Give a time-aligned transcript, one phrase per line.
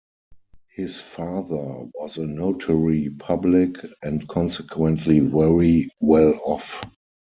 [0.75, 1.57] His father
[1.93, 6.81] was a notary public, and consequently very well off.